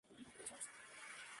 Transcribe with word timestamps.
Sus 0.09 0.17
padres 0.17 0.47
son 0.49 0.57
judíos. 0.57 0.65